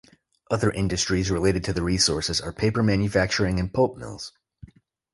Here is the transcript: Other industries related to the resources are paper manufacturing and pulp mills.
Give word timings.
Other 0.49 0.71
industries 0.71 1.29
related 1.29 1.63
to 1.65 1.73
the 1.73 1.83
resources 1.83 2.41
are 2.41 2.51
paper 2.51 2.81
manufacturing 2.81 3.59
and 3.59 3.71
pulp 3.71 3.97
mills. 3.97 4.33